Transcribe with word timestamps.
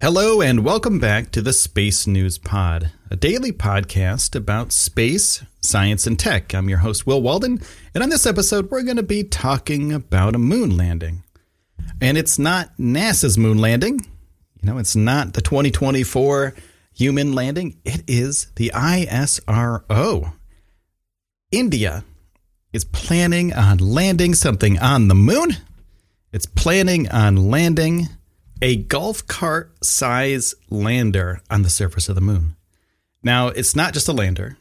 Hello, 0.00 0.40
and 0.40 0.64
welcome 0.64 1.00
back 1.00 1.32
to 1.32 1.42
the 1.42 1.52
Space 1.52 2.06
News 2.06 2.38
Pod, 2.38 2.92
a 3.10 3.16
daily 3.16 3.50
podcast 3.50 4.36
about 4.36 4.70
space, 4.70 5.42
science, 5.60 6.06
and 6.06 6.16
tech. 6.16 6.54
I'm 6.54 6.68
your 6.68 6.78
host, 6.78 7.04
Will 7.04 7.20
Walden, 7.20 7.60
and 7.92 8.04
on 8.04 8.08
this 8.08 8.24
episode, 8.24 8.70
we're 8.70 8.84
going 8.84 8.98
to 8.98 9.02
be 9.02 9.24
talking 9.24 9.92
about 9.92 10.36
a 10.36 10.38
moon 10.38 10.76
landing. 10.76 11.24
And 12.00 12.16
it's 12.16 12.38
not 12.38 12.76
NASA's 12.78 13.36
moon 13.36 13.58
landing, 13.58 13.98
you 14.62 14.70
know, 14.70 14.78
it's 14.78 14.94
not 14.94 15.32
the 15.32 15.42
2024 15.42 16.54
human 16.94 17.32
landing, 17.32 17.80
it 17.84 18.04
is 18.06 18.52
the 18.54 18.70
ISRO. 18.76 20.32
India 21.50 22.04
is 22.72 22.84
planning 22.84 23.52
on 23.52 23.78
landing 23.78 24.34
something 24.34 24.78
on 24.78 25.08
the 25.08 25.16
moon. 25.16 25.56
It's 26.30 26.46
planning 26.46 27.08
on 27.08 27.50
landing 27.50 28.06
a 28.60 28.76
golf 28.76 29.26
cart 29.26 29.72
size 29.84 30.54
lander 30.70 31.40
on 31.50 31.62
the 31.62 31.70
surface 31.70 32.08
of 32.08 32.14
the 32.14 32.20
moon. 32.20 32.56
Now, 33.22 33.48
it's 33.48 33.76
not 33.76 33.94
just 33.94 34.08
a 34.08 34.12
lander, 34.12 34.56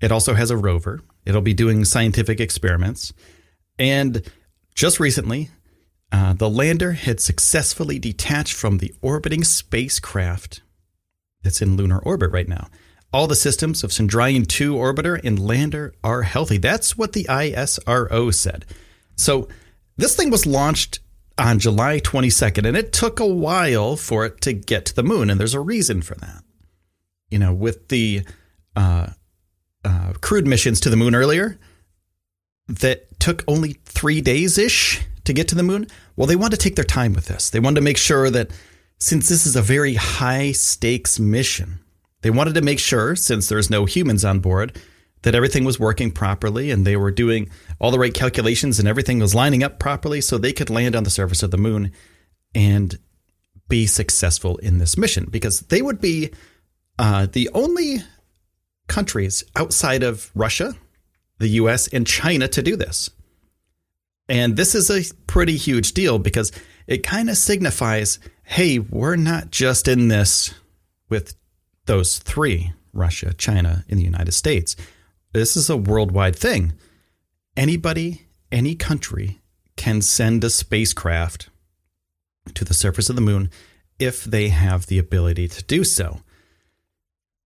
it 0.00 0.12
also 0.12 0.34
has 0.34 0.50
a 0.50 0.56
rover. 0.56 1.00
It'll 1.26 1.42
be 1.42 1.54
doing 1.54 1.84
scientific 1.84 2.40
experiments. 2.40 3.12
And 3.78 4.22
just 4.74 4.98
recently, 4.98 5.50
uh, 6.10 6.32
the 6.32 6.48
lander 6.48 6.92
had 6.92 7.20
successfully 7.20 7.98
detached 7.98 8.54
from 8.54 8.78
the 8.78 8.94
orbiting 9.02 9.44
spacecraft 9.44 10.62
that's 11.42 11.60
in 11.60 11.76
lunar 11.76 11.98
orbit 11.98 12.30
right 12.30 12.48
now. 12.48 12.68
All 13.12 13.26
the 13.26 13.34
systems 13.34 13.84
of 13.84 13.90
Chandrayaan 13.90 14.46
2 14.46 14.74
orbiter 14.74 15.20
and 15.22 15.38
lander 15.38 15.94
are 16.04 16.22
healthy. 16.22 16.58
That's 16.58 16.96
what 16.96 17.12
the 17.12 17.24
ISRO 17.24 18.32
said. 18.32 18.64
So, 19.16 19.48
this 19.96 20.14
thing 20.14 20.30
was 20.30 20.46
launched 20.46 21.00
on 21.38 21.58
July 21.58 22.00
22nd, 22.00 22.66
and 22.66 22.76
it 22.76 22.92
took 22.92 23.20
a 23.20 23.26
while 23.26 23.96
for 23.96 24.26
it 24.26 24.40
to 24.42 24.52
get 24.52 24.84
to 24.86 24.94
the 24.94 25.02
moon, 25.02 25.30
and 25.30 25.38
there's 25.38 25.54
a 25.54 25.60
reason 25.60 26.02
for 26.02 26.14
that. 26.16 26.42
You 27.30 27.38
know, 27.38 27.52
with 27.52 27.88
the 27.88 28.22
uh, 28.74 29.08
uh, 29.84 30.12
crewed 30.20 30.46
missions 30.46 30.80
to 30.80 30.90
the 30.90 30.96
moon 30.96 31.14
earlier, 31.14 31.58
that 32.68 33.18
took 33.20 33.44
only 33.48 33.74
three 33.84 34.20
days 34.20 34.58
ish 34.58 35.00
to 35.24 35.32
get 35.32 35.48
to 35.48 35.54
the 35.54 35.62
moon. 35.62 35.86
Well, 36.16 36.26
they 36.26 36.36
wanted 36.36 36.58
to 36.58 36.62
take 36.62 36.76
their 36.76 36.84
time 36.84 37.12
with 37.12 37.26
this. 37.26 37.50
They 37.50 37.60
wanted 37.60 37.76
to 37.76 37.84
make 37.84 37.98
sure 37.98 38.30
that 38.30 38.50
since 38.98 39.28
this 39.28 39.46
is 39.46 39.56
a 39.56 39.62
very 39.62 39.94
high 39.94 40.52
stakes 40.52 41.18
mission, 41.18 41.80
they 42.22 42.30
wanted 42.30 42.54
to 42.54 42.62
make 42.62 42.78
sure, 42.78 43.14
since 43.14 43.48
there's 43.48 43.70
no 43.70 43.84
humans 43.84 44.24
on 44.24 44.40
board, 44.40 44.76
that 45.22 45.34
everything 45.34 45.64
was 45.64 45.80
working 45.80 46.10
properly 46.10 46.70
and 46.70 46.86
they 46.86 46.96
were 46.96 47.10
doing 47.10 47.50
all 47.78 47.90
the 47.90 47.98
right 47.98 48.14
calculations 48.14 48.78
and 48.78 48.86
everything 48.86 49.18
was 49.18 49.34
lining 49.34 49.62
up 49.62 49.78
properly 49.78 50.20
so 50.20 50.38
they 50.38 50.52
could 50.52 50.70
land 50.70 50.94
on 50.94 51.04
the 51.04 51.10
surface 51.10 51.42
of 51.42 51.50
the 51.50 51.58
moon 51.58 51.92
and 52.54 52.98
be 53.68 53.86
successful 53.86 54.56
in 54.58 54.78
this 54.78 54.96
mission 54.96 55.26
because 55.30 55.60
they 55.60 55.82
would 55.82 56.00
be 56.00 56.30
uh, 56.98 57.26
the 57.32 57.50
only 57.54 57.98
countries 58.86 59.44
outside 59.54 60.02
of 60.02 60.30
Russia, 60.34 60.74
the 61.38 61.48
US, 61.48 61.88
and 61.88 62.06
China 62.06 62.48
to 62.48 62.62
do 62.62 62.76
this. 62.76 63.10
And 64.28 64.56
this 64.56 64.74
is 64.74 64.90
a 64.90 65.14
pretty 65.26 65.56
huge 65.56 65.92
deal 65.92 66.18
because 66.18 66.52
it 66.86 67.02
kind 67.02 67.30
of 67.30 67.36
signifies 67.36 68.18
hey, 68.42 68.78
we're 68.78 69.16
not 69.16 69.50
just 69.50 69.86
in 69.88 70.08
this 70.08 70.54
with 71.10 71.34
those 71.84 72.18
three 72.18 72.72
Russia, 72.94 73.34
China, 73.34 73.84
and 73.90 73.98
the 73.98 74.04
United 74.04 74.32
States 74.32 74.74
this 75.32 75.56
is 75.56 75.68
a 75.68 75.76
worldwide 75.76 76.36
thing. 76.36 76.72
Anybody, 77.56 78.26
any 78.50 78.74
country 78.74 79.40
can 79.76 80.00
send 80.00 80.42
a 80.44 80.50
spacecraft 80.50 81.50
to 82.54 82.64
the 82.64 82.74
surface 82.74 83.10
of 83.10 83.16
the 83.16 83.22
moon 83.22 83.50
if 83.98 84.24
they 84.24 84.48
have 84.48 84.86
the 84.86 84.98
ability 84.98 85.48
to 85.48 85.62
do 85.64 85.84
so. 85.84 86.20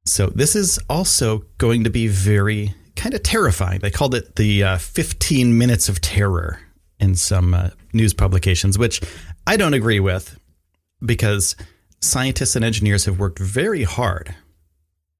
So, 0.05 0.27
this 0.29 0.57
is 0.57 0.81
also 0.89 1.45
going 1.59 1.85
to 1.85 1.91
be 1.91 2.09
very 2.09 2.75
kind 2.97 3.15
of 3.15 3.23
terrifying. 3.23 3.81
They 3.81 3.91
called 3.91 4.15
it 4.15 4.37
the 4.37 4.65
uh, 4.65 4.79
15 4.79 5.57
minutes 5.57 5.89
of 5.89 6.01
terror 6.01 6.61
in 6.99 7.15
some 7.15 7.55
uh, 7.55 7.71
news 7.93 8.13
publications, 8.13 8.79
which 8.79 9.01
I 9.47 9.57
don't 9.57 9.75
agree 9.75 10.01
with 10.01 10.39
because 11.05 11.57
scientists 12.01 12.57
and 12.57 12.65
engineers 12.65 13.05
have 13.05 13.19
worked 13.19 13.39
very 13.39 13.85
hard 13.85 14.35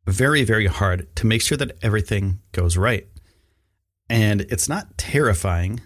very, 0.07 0.45
very 0.45 0.67
hard 0.67 1.15
to 1.17 1.27
make 1.27 1.43
sure 1.43 1.59
that 1.59 1.77
everything 1.83 2.41
goes 2.53 2.77
right. 2.77 3.07
And 4.09 4.43
it's 4.43 4.69
not 4.69 4.99
terrifying 4.99 5.81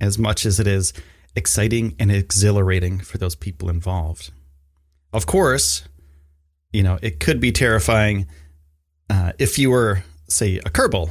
as 0.00 0.18
much 0.18 0.46
as 0.46 0.58
it 0.58 0.66
is 0.66 0.92
exciting 1.36 1.94
and 1.98 2.10
exhilarating 2.10 2.98
for 2.98 3.18
those 3.18 3.34
people 3.34 3.68
involved. 3.68 4.30
Of 5.12 5.26
course, 5.26 5.86
you 6.72 6.82
know, 6.82 6.98
it 7.02 7.20
could 7.20 7.40
be 7.40 7.52
terrifying 7.52 8.26
uh, 9.10 9.32
if 9.38 9.58
you 9.58 9.70
were, 9.70 10.02
say, 10.28 10.58
a 10.58 10.70
Kerbal 10.70 11.10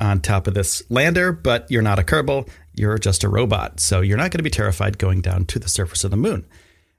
on 0.00 0.20
top 0.20 0.46
of 0.46 0.54
this 0.54 0.82
lander, 0.90 1.32
but 1.32 1.70
you're 1.70 1.82
not 1.82 1.98
a 1.98 2.02
Kerbal, 2.02 2.48
you're 2.74 2.98
just 2.98 3.24
a 3.24 3.28
robot. 3.28 3.80
So 3.80 4.00
you're 4.00 4.16
not 4.16 4.30
going 4.30 4.38
to 4.38 4.44
be 4.44 4.50
terrified 4.50 4.98
going 4.98 5.20
down 5.20 5.46
to 5.46 5.58
the 5.58 5.68
surface 5.68 6.04
of 6.04 6.10
the 6.10 6.16
moon. 6.16 6.46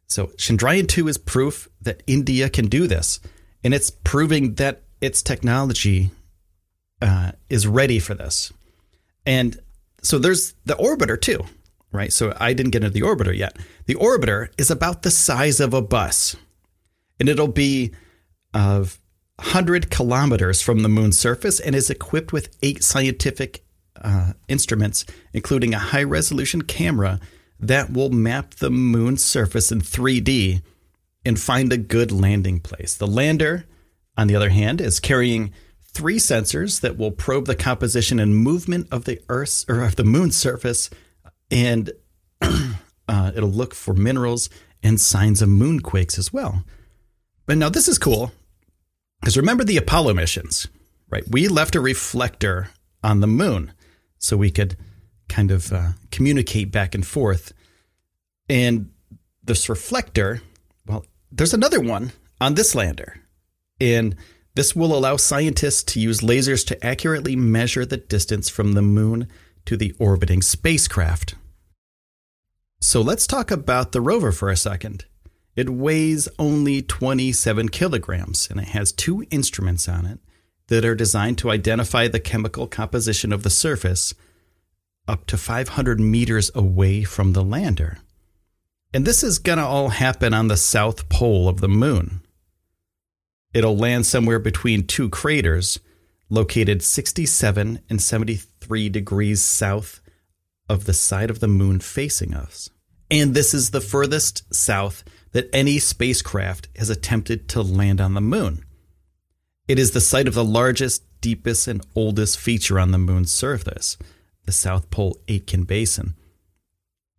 So 0.07 0.27
Chandrayaan 0.37 0.87
2 0.87 1.07
is 1.07 1.17
proof 1.17 1.67
that 1.81 2.03
India 2.07 2.49
can 2.49 2.67
do 2.67 2.87
this. 2.87 3.19
And 3.63 3.73
it's 3.73 3.89
proving 3.89 4.55
that 4.55 4.83
its 5.05 5.21
technology 5.21 6.09
uh, 7.01 7.31
is 7.47 7.67
ready 7.67 7.99
for 7.99 8.15
this. 8.15 8.51
And 9.25 9.59
so 10.01 10.17
there's 10.17 10.55
the 10.65 10.73
orbiter 10.75 11.19
too, 11.19 11.45
right? 11.91 12.11
So 12.11 12.35
I 12.39 12.53
didn't 12.53 12.71
get 12.71 12.83
into 12.83 12.93
the 12.93 13.05
orbiter 13.05 13.35
yet. 13.35 13.57
The 13.85 13.95
orbiter 13.95 14.49
is 14.57 14.71
about 14.71 15.03
the 15.03 15.11
size 15.11 15.59
of 15.59 15.73
a 15.73 15.81
bus, 15.81 16.35
and 17.19 17.29
it'll 17.29 17.47
be 17.47 17.93
of 18.53 18.99
100 19.37 19.91
kilometers 19.91 20.61
from 20.61 20.79
the 20.79 20.89
moon's 20.89 21.19
surface 21.19 21.59
and 21.59 21.75
is 21.75 21.89
equipped 21.89 22.33
with 22.33 22.55
eight 22.63 22.83
scientific 22.83 23.63
uh, 24.01 24.33
instruments, 24.47 25.05
including 25.33 25.73
a 25.73 25.79
high 25.79 26.03
resolution 26.03 26.63
camera 26.63 27.19
that 27.59 27.91
will 27.93 28.09
map 28.09 28.55
the 28.55 28.71
moon's 28.71 29.23
surface 29.23 29.71
in 29.71 29.81
3D 29.81 30.61
and 31.23 31.39
find 31.39 31.71
a 31.71 31.77
good 31.77 32.11
landing 32.11 32.59
place. 32.59 32.95
The 32.95 33.07
lander 33.07 33.65
on 34.17 34.27
the 34.27 34.35
other 34.35 34.49
hand, 34.49 34.81
is 34.81 34.99
carrying 34.99 35.51
three 35.81 36.17
sensors 36.17 36.81
that 36.81 36.97
will 36.97 37.11
probe 37.11 37.45
the 37.45 37.55
composition 37.55 38.19
and 38.19 38.35
movement 38.35 38.87
of 38.91 39.05
the 39.05 39.19
Earth's 39.29 39.65
or 39.69 39.81
of 39.81 39.95
the 39.95 40.03
moon's 40.03 40.35
surface, 40.35 40.89
and 41.49 41.91
uh, 42.41 43.31
it'll 43.35 43.49
look 43.49 43.73
for 43.73 43.93
minerals 43.93 44.49
and 44.83 44.99
signs 44.99 45.41
of 45.41 45.49
moonquakes 45.49 46.19
as 46.19 46.31
well. 46.31 46.63
But 47.45 47.57
now 47.57 47.69
this 47.69 47.87
is 47.87 47.97
cool 47.97 48.31
because 49.21 49.37
remember 49.37 49.63
the 49.63 49.77
Apollo 49.77 50.13
missions, 50.13 50.67
right? 51.09 51.23
We 51.29 51.47
left 51.47 51.75
a 51.75 51.81
reflector 51.81 52.69
on 53.03 53.21
the 53.21 53.27
moon 53.27 53.71
so 54.17 54.37
we 54.37 54.51
could 54.51 54.75
kind 55.29 55.51
of 55.51 55.71
uh, 55.71 55.89
communicate 56.11 56.71
back 56.71 56.93
and 56.93 57.05
forth. 57.05 57.53
And 58.49 58.91
this 59.43 59.69
reflector, 59.69 60.41
well, 60.85 61.05
there's 61.31 61.53
another 61.53 61.79
one 61.79 62.11
on 62.39 62.55
this 62.55 62.75
lander. 62.75 63.21
And 63.79 64.15
this 64.55 64.75
will 64.75 64.95
allow 64.95 65.17
scientists 65.17 65.83
to 65.83 65.99
use 65.99 66.21
lasers 66.21 66.65
to 66.67 66.85
accurately 66.85 67.35
measure 67.35 67.85
the 67.85 67.97
distance 67.97 68.49
from 68.49 68.73
the 68.73 68.81
moon 68.81 69.27
to 69.65 69.75
the 69.75 69.93
orbiting 69.99 70.41
spacecraft. 70.41 71.35
So 72.79 73.01
let's 73.01 73.27
talk 73.27 73.51
about 73.51 73.91
the 73.91 74.01
rover 74.01 74.31
for 74.31 74.49
a 74.49 74.55
second. 74.55 75.05
It 75.55 75.69
weighs 75.69 76.27
only 76.37 76.81
27 76.81 77.69
kilograms 77.69 78.47
and 78.49 78.59
it 78.59 78.69
has 78.69 78.91
two 78.91 79.25
instruments 79.31 79.87
on 79.87 80.05
it 80.05 80.19
that 80.67 80.85
are 80.85 80.95
designed 80.95 81.37
to 81.39 81.51
identify 81.51 82.07
the 82.07 82.19
chemical 82.19 82.67
composition 82.67 83.31
of 83.31 83.43
the 83.43 83.49
surface 83.49 84.13
up 85.07 85.25
to 85.27 85.37
500 85.37 85.99
meters 85.99 86.49
away 86.55 87.03
from 87.03 87.33
the 87.33 87.43
lander. 87.43 87.99
And 88.93 89.05
this 89.05 89.23
is 89.23 89.39
going 89.39 89.59
to 89.59 89.65
all 89.65 89.89
happen 89.89 90.33
on 90.33 90.47
the 90.47 90.57
south 90.57 91.09
pole 91.09 91.47
of 91.47 91.61
the 91.61 91.67
moon 91.67 92.21
it'll 93.55 93.77
land 93.77 94.05
somewhere 94.05 94.37
between 94.37 94.85
two 94.85 95.09
craters 95.09 95.79
located 96.29 96.83
67 96.83 97.79
and 97.89 98.01
73 98.01 98.89
degrees 98.89 99.41
south 99.41 100.01
of 100.67 100.85
the 100.85 100.93
side 100.93 101.29
of 101.29 101.39
the 101.39 101.47
moon 101.47 101.79
facing 101.79 102.33
us. 102.33 102.69
And 103.09 103.33
this 103.33 103.53
is 103.53 103.71
the 103.71 103.79
furthest 103.79 104.53
south 104.53 105.05
that 105.31 105.49
any 105.53 105.79
spacecraft 105.79 106.67
has 106.75 106.89
attempted 106.89 107.47
to 107.49 107.61
land 107.61 108.01
on 108.01 108.13
the 108.13 108.21
moon. 108.21 108.65
It 109.69 109.79
is 109.79 109.91
the 109.91 110.01
site 110.01 110.27
of 110.27 110.33
the 110.33 110.43
largest, 110.43 111.03
deepest, 111.21 111.67
and 111.67 111.85
oldest 111.95 112.37
feature 112.37 112.77
on 112.77 112.91
the 112.91 112.97
moon's 112.97 113.31
surface, 113.31 113.97
the 114.45 114.51
South 114.51 114.89
Pole 114.89 115.17
Aitken 115.29 115.63
Basin. 115.63 116.15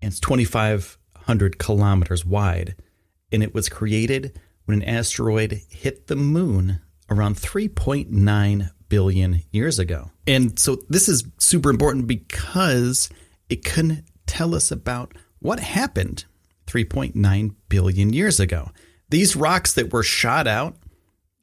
And 0.02 0.10
it's 0.10 0.20
2,500 0.20 1.58
kilometers 1.58 2.26
wide, 2.26 2.76
and 3.32 3.42
it 3.42 3.54
was 3.54 3.70
created 3.70 4.38
when 4.66 4.82
an 4.82 4.88
asteroid 4.88 5.62
hit 5.70 6.06
the 6.06 6.16
moon 6.16 6.80
around 7.08 7.36
3.9 7.36 8.70
billion 8.88 9.42
years 9.50 9.78
ago. 9.78 10.10
And 10.26 10.58
so 10.58 10.82
this 10.88 11.08
is 11.08 11.24
super 11.38 11.70
important 11.70 12.06
because 12.06 13.08
it 13.48 13.64
can 13.64 14.04
tell 14.26 14.54
us 14.54 14.70
about 14.70 15.14
what 15.38 15.60
happened 15.60 16.24
3.9 16.66 17.54
billion 17.68 18.12
years 18.12 18.40
ago. 18.40 18.70
These 19.08 19.36
rocks 19.36 19.72
that 19.74 19.92
were 19.92 20.02
shot 20.02 20.46
out 20.46 20.76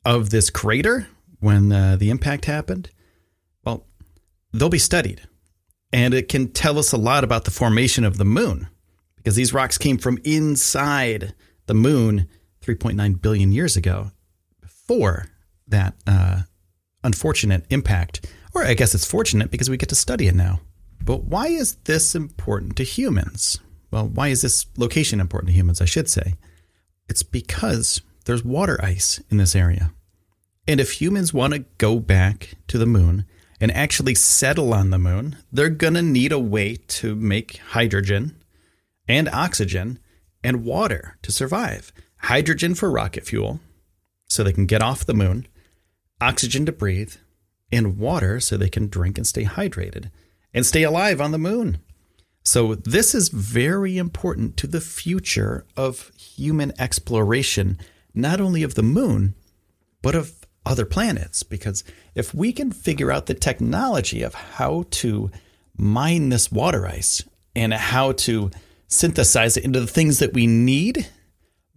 of 0.05 0.29
this 0.29 0.49
crater 0.49 1.07
when 1.39 1.71
uh, 1.71 1.95
the 1.95 2.09
impact 2.09 2.45
happened, 2.45 2.89
well, 3.65 3.85
they'll 4.51 4.69
be 4.69 4.79
studied. 4.79 5.21
And 5.93 6.13
it 6.13 6.27
can 6.27 6.51
tell 6.51 6.79
us 6.79 6.91
a 6.91 6.97
lot 6.97 7.23
about 7.23 7.45
the 7.45 7.51
formation 7.51 8.03
of 8.03 8.17
the 8.17 8.25
moon 8.25 8.67
because 9.15 9.35
these 9.35 9.53
rocks 9.53 9.77
came 9.77 9.97
from 9.97 10.19
inside 10.25 11.33
the 11.67 11.73
moon 11.73 12.27
3.9 12.63 13.21
billion 13.21 13.51
years 13.51 13.75
ago 13.75 14.11
before 14.61 15.27
that 15.67 15.95
uh, 16.07 16.41
unfortunate 17.03 17.65
impact. 17.69 18.31
Or 18.55 18.63
I 18.63 18.73
guess 18.73 18.95
it's 18.95 19.05
fortunate 19.05 19.51
because 19.51 19.69
we 19.69 19.77
get 19.77 19.89
to 19.89 19.95
study 19.95 20.27
it 20.27 20.35
now. 20.35 20.61
But 21.03 21.23
why 21.23 21.47
is 21.47 21.75
this 21.83 22.15
important 22.15 22.77
to 22.77 22.83
humans? 22.83 23.59
Well, 23.91 24.07
why 24.07 24.29
is 24.29 24.41
this 24.41 24.65
location 24.77 25.19
important 25.19 25.49
to 25.49 25.55
humans, 25.55 25.81
I 25.81 25.85
should 25.85 26.09
say? 26.09 26.35
It's 27.09 27.23
because 27.23 28.01
there's 28.25 28.43
water 28.43 28.79
ice 28.81 29.21
in 29.29 29.37
this 29.37 29.55
area. 29.55 29.91
And 30.67 30.79
if 30.79 31.01
humans 31.01 31.33
want 31.33 31.53
to 31.53 31.65
go 31.77 31.99
back 31.99 32.55
to 32.67 32.77
the 32.77 32.85
moon 32.85 33.25
and 33.59 33.71
actually 33.71 34.15
settle 34.15 34.73
on 34.73 34.89
the 34.89 34.97
moon, 34.97 35.37
they're 35.51 35.69
going 35.69 35.93
to 35.95 36.01
need 36.01 36.31
a 36.31 36.39
way 36.39 36.77
to 36.87 37.15
make 37.15 37.57
hydrogen 37.57 38.41
and 39.07 39.27
oxygen 39.29 39.99
and 40.43 40.63
water 40.63 41.17
to 41.21 41.31
survive. 41.31 41.91
Hydrogen 42.23 42.73
for 42.73 42.89
rocket 42.89 43.25
fuel, 43.25 43.59
so 44.29 44.43
they 44.43 44.53
can 44.53 44.65
get 44.65 44.81
off 44.81 45.05
the 45.05 45.13
moon, 45.13 45.45
oxygen 46.21 46.65
to 46.65 46.71
breathe, 46.71 47.15
and 47.71 47.97
water 47.97 48.39
so 48.39 48.55
they 48.55 48.69
can 48.69 48.87
drink 48.87 49.17
and 49.17 49.27
stay 49.27 49.43
hydrated 49.43 50.09
and 50.53 50.65
stay 50.65 50.83
alive 50.83 51.19
on 51.19 51.31
the 51.31 51.37
moon. 51.37 51.79
So, 52.45 52.75
this 52.75 53.15
is 53.15 53.29
very 53.29 53.97
important 53.97 54.57
to 54.57 54.67
the 54.67 54.81
future 54.81 55.65
of 55.75 56.11
human 56.17 56.73
exploration, 56.79 57.77
not 58.13 58.39
only 58.41 58.63
of 58.63 58.75
the 58.75 58.83
moon, 58.83 59.33
but 60.01 60.15
of 60.15 60.45
other 60.65 60.85
planets. 60.85 61.43
Because 61.43 61.83
if 62.15 62.33
we 62.33 62.53
can 62.53 62.71
figure 62.71 63.11
out 63.11 63.25
the 63.25 63.33
technology 63.33 64.21
of 64.21 64.33
how 64.33 64.85
to 64.91 65.31
mine 65.75 66.29
this 66.29 66.51
water 66.51 66.85
ice 66.85 67.23
and 67.55 67.73
how 67.73 68.11
to 68.13 68.51
synthesize 68.87 69.57
it 69.57 69.63
into 69.63 69.79
the 69.79 69.87
things 69.87 70.19
that 70.19 70.33
we 70.33 70.47
need, 70.47 71.07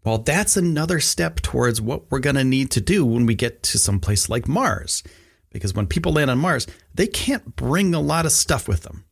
well, 0.07 0.19
that's 0.19 0.57
another 0.57 1.01
step 1.01 1.41
towards 1.41 1.81
what 1.83 2.11
we're 2.11 2.21
going 2.21 2.37
to 2.37 2.45
need 2.45 2.71
to 2.71 2.81
do 2.81 3.05
when 3.05 3.27
we 3.27 3.35
get 3.35 3.63
to 3.65 3.79
some 3.79 4.01
place 4.01 4.31
like 4.31 4.49
Mars. 4.49 5.03
Because 5.51 5.75
when 5.75 5.87
people 5.87 6.13
land 6.13 6.31
on 6.31 6.39
Mars, 6.39 6.67
they 6.95 7.07
can't 7.07 7.57
bring 7.57 7.95
a 7.95 8.01
lot 8.01 8.25
of 8.25 8.33
stuff 8.33 8.67
with 8.67 8.83
them 8.83 9.05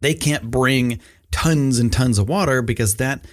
they 0.00 0.14
can't 0.14 0.50
bring 0.50 1.00
tons 1.30 1.78
and 1.78 1.92
tons 1.92 2.18
of 2.18 2.28
water 2.28 2.62
because 2.62 2.96
that, 2.96 3.24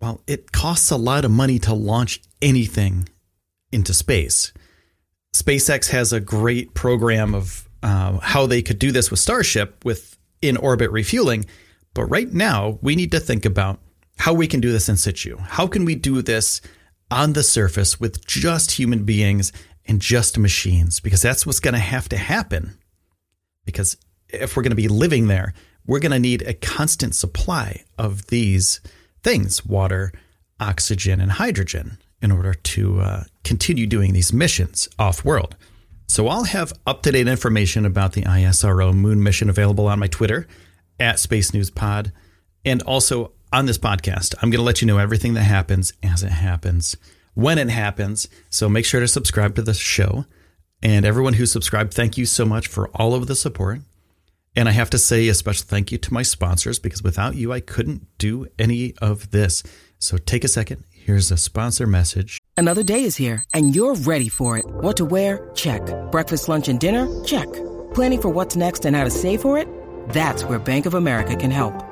well, 0.00 0.22
it 0.26 0.52
costs 0.52 0.90
a 0.90 0.96
lot 0.96 1.24
of 1.24 1.30
money 1.30 1.58
to 1.60 1.74
launch 1.74 2.20
anything 2.40 3.08
into 3.70 3.94
space. 3.94 4.52
SpaceX 5.34 5.90
has 5.90 6.12
a 6.12 6.20
great 6.20 6.74
program 6.74 7.34
of 7.34 7.68
uh, 7.82 8.18
how 8.18 8.46
they 8.46 8.62
could 8.62 8.78
do 8.78 8.92
this 8.92 9.10
with 9.10 9.20
Starship 9.20 9.84
with 9.84 10.18
in 10.40 10.56
orbit 10.56 10.90
refueling. 10.90 11.44
But 11.94 12.06
right 12.06 12.32
now, 12.32 12.78
we 12.82 12.96
need 12.96 13.12
to 13.12 13.20
think 13.20 13.44
about 13.44 13.80
how 14.22 14.32
we 14.32 14.46
can 14.46 14.60
do 14.60 14.70
this 14.70 14.88
in 14.88 14.96
situ. 14.96 15.36
How 15.36 15.66
can 15.66 15.84
we 15.84 15.96
do 15.96 16.22
this 16.22 16.60
on 17.10 17.32
the 17.32 17.42
surface 17.42 17.98
with 17.98 18.24
just 18.24 18.70
human 18.70 19.02
beings 19.02 19.52
and 19.88 20.00
just 20.00 20.38
machines? 20.38 21.00
Because 21.00 21.20
that's 21.20 21.44
what's 21.44 21.58
going 21.58 21.74
to 21.74 21.80
have 21.80 22.08
to 22.10 22.16
happen. 22.16 22.78
Because 23.64 23.96
if 24.28 24.56
we're 24.56 24.62
going 24.62 24.70
to 24.70 24.76
be 24.76 24.86
living 24.86 25.26
there, 25.26 25.54
we're 25.88 25.98
going 25.98 26.12
to 26.12 26.20
need 26.20 26.42
a 26.42 26.54
constant 26.54 27.16
supply 27.16 27.82
of 27.98 28.28
these 28.28 28.80
things 29.24 29.66
water, 29.66 30.12
oxygen, 30.60 31.20
and 31.20 31.32
hydrogen 31.32 31.98
in 32.20 32.30
order 32.30 32.54
to 32.54 33.00
uh, 33.00 33.24
continue 33.42 33.88
doing 33.88 34.12
these 34.12 34.32
missions 34.32 34.88
off 35.00 35.24
world. 35.24 35.56
So 36.06 36.28
I'll 36.28 36.44
have 36.44 36.72
up 36.86 37.02
to 37.02 37.10
date 37.10 37.26
information 37.26 37.84
about 37.84 38.12
the 38.12 38.22
ISRO 38.22 38.94
moon 38.94 39.20
mission 39.20 39.50
available 39.50 39.88
on 39.88 39.98
my 39.98 40.06
Twitter 40.06 40.46
at 41.00 41.18
Space 41.18 41.52
News 41.52 41.70
Pod 41.70 42.12
and 42.64 42.82
also 42.82 43.32
on 43.52 43.66
this 43.66 43.78
podcast. 43.78 44.34
I'm 44.36 44.50
going 44.50 44.60
to 44.60 44.64
let 44.64 44.80
you 44.80 44.86
know 44.86 44.98
everything 44.98 45.34
that 45.34 45.42
happens 45.42 45.92
as 46.02 46.22
it 46.22 46.30
happens, 46.32 46.96
when 47.34 47.58
it 47.58 47.68
happens. 47.68 48.28
So 48.50 48.68
make 48.68 48.84
sure 48.84 49.00
to 49.00 49.08
subscribe 49.08 49.54
to 49.56 49.62
the 49.62 49.74
show. 49.74 50.24
And 50.82 51.04
everyone 51.04 51.34
who 51.34 51.46
subscribed, 51.46 51.94
thank 51.94 52.18
you 52.18 52.26
so 52.26 52.44
much 52.44 52.66
for 52.66 52.88
all 52.88 53.14
of 53.14 53.26
the 53.26 53.36
support. 53.36 53.80
And 54.54 54.68
I 54.68 54.72
have 54.72 54.90
to 54.90 54.98
say 54.98 55.28
a 55.28 55.34
special 55.34 55.66
thank 55.66 55.92
you 55.92 55.98
to 55.98 56.12
my 56.12 56.22
sponsors 56.22 56.78
because 56.78 57.02
without 57.02 57.36
you, 57.36 57.52
I 57.52 57.60
couldn't 57.60 58.06
do 58.18 58.46
any 58.58 58.94
of 59.00 59.30
this. 59.30 59.62
So 59.98 60.18
take 60.18 60.44
a 60.44 60.48
second. 60.48 60.84
Here's 60.90 61.30
a 61.30 61.36
sponsor 61.36 61.86
message. 61.86 62.38
Another 62.56 62.82
day 62.82 63.04
is 63.04 63.16
here 63.16 63.44
and 63.54 63.74
you're 63.74 63.94
ready 63.94 64.28
for 64.28 64.58
it. 64.58 64.66
What 64.66 64.96
to 64.98 65.04
wear? 65.04 65.50
Check. 65.54 65.82
Breakfast, 66.10 66.48
lunch, 66.48 66.68
and 66.68 66.78
dinner? 66.78 67.06
Check. 67.24 67.50
Planning 67.94 68.22
for 68.22 68.28
what's 68.28 68.56
next 68.56 68.84
and 68.84 68.94
how 68.96 69.04
to 69.04 69.10
save 69.10 69.40
for 69.40 69.58
it? 69.58 69.68
That's 70.10 70.44
where 70.44 70.58
Bank 70.58 70.86
of 70.86 70.94
America 70.94 71.36
can 71.36 71.50
help. 71.50 71.91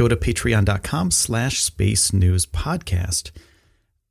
go 0.00 0.08
to 0.08 0.16
patreon.com 0.16 1.10
slash 1.10 1.60
space 1.60 2.10
news 2.10 2.46
podcast. 2.46 3.32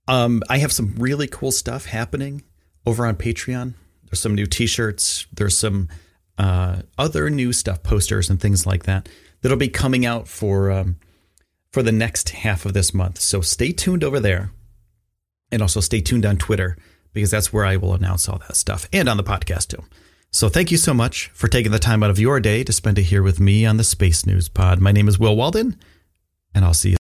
Um, 0.08 0.44
I 0.48 0.60
have 0.60 0.72
some 0.72 0.94
really 1.00 1.26
cool 1.26 1.52
stuff 1.52 1.86
happening 1.86 2.44
over 2.86 3.08
on 3.08 3.16
Patreon. 3.16 3.74
There's 4.04 4.20
some 4.20 4.36
new 4.36 4.46
t-shirts. 4.46 5.26
There's 5.34 5.58
some 5.58 5.90
uh, 6.38 6.84
other 7.00 7.32
new 7.32 7.52
stuff, 7.54 7.82
posters 7.82 8.30
and 8.30 8.40
things 8.40 8.68
like 8.68 8.84
that 8.84 9.10
that'll 9.42 9.58
be 9.58 9.68
coming 9.68 10.06
out 10.06 10.28
for 10.28 10.70
um, 10.70 10.98
for 11.72 11.82
the 11.82 11.92
next 11.92 12.30
half 12.30 12.68
of 12.68 12.74
this 12.74 12.94
month. 12.94 13.20
So 13.20 13.42
stay 13.42 13.72
tuned 13.72 14.04
over 14.04 14.20
there, 14.20 14.52
and 15.52 15.60
also 15.60 15.80
stay 15.80 16.02
tuned 16.02 16.24
on 16.24 16.38
Twitter 16.38 16.78
because 17.14 17.32
that's 17.32 17.52
where 17.52 17.66
I 17.66 17.78
will 17.78 17.96
announce 17.96 18.30
all 18.30 18.38
that 18.48 18.58
stuff 18.58 18.88
and 18.94 19.10
on 19.10 19.18
the 19.18 19.24
podcast 19.24 19.70
too. 19.70 19.84
So 20.32 20.48
thank 20.48 20.70
you 20.70 20.78
so 20.78 20.94
much 20.94 21.30
for 21.34 21.48
taking 21.48 21.72
the 21.72 21.80
time 21.80 22.04
out 22.04 22.12
of 22.12 22.20
your 22.20 22.40
day 22.40 22.64
to 22.64 22.72
spend 22.72 23.00
it 23.00 23.04
here 23.04 23.24
with 23.24 23.40
me 23.40 23.66
on 23.66 23.78
the 23.78 23.84
Space 23.84 24.28
News 24.28 24.48
Pod. 24.48 24.80
My 24.80 24.92
name 24.92 25.08
is 25.08 25.18
Will 25.18 25.36
Walden, 25.36 25.76
and 26.54 26.64
I'll 26.64 26.74
see 26.76 26.84
you. 26.84 26.88